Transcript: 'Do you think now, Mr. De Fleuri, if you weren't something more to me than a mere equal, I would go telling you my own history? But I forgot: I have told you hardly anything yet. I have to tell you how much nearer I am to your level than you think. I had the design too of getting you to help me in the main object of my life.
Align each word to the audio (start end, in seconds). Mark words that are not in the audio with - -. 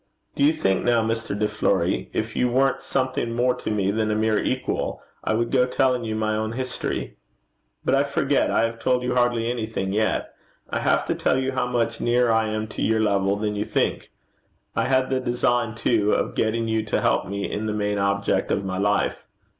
'Do 0.35 0.43
you 0.43 0.51
think 0.53 0.83
now, 0.83 1.03
Mr. 1.03 1.37
De 1.37 1.47
Fleuri, 1.47 2.09
if 2.11 2.35
you 2.35 2.49
weren't 2.49 2.81
something 2.81 3.35
more 3.35 3.53
to 3.53 3.69
me 3.69 3.91
than 3.91 4.09
a 4.09 4.15
mere 4.15 4.39
equal, 4.39 4.99
I 5.23 5.35
would 5.35 5.51
go 5.51 5.67
telling 5.67 6.05
you 6.05 6.15
my 6.15 6.35
own 6.35 6.53
history? 6.53 7.17
But 7.85 7.93
I 7.93 8.01
forgot: 8.01 8.49
I 8.49 8.63
have 8.63 8.79
told 8.79 9.03
you 9.03 9.13
hardly 9.13 9.47
anything 9.47 9.93
yet. 9.93 10.33
I 10.71 10.79
have 10.79 11.05
to 11.05 11.13
tell 11.13 11.37
you 11.37 11.51
how 11.51 11.67
much 11.67 12.01
nearer 12.01 12.31
I 12.31 12.47
am 12.47 12.65
to 12.69 12.81
your 12.81 12.99
level 12.99 13.35
than 13.35 13.55
you 13.55 13.63
think. 13.63 14.09
I 14.75 14.85
had 14.85 15.11
the 15.11 15.19
design 15.19 15.75
too 15.75 16.13
of 16.13 16.33
getting 16.33 16.67
you 16.67 16.81
to 16.85 16.99
help 17.01 17.27
me 17.27 17.47
in 17.51 17.67
the 17.67 17.71
main 17.73 17.99
object 17.99 18.49
of 18.49 18.65
my 18.65 18.79
life. 18.79 19.23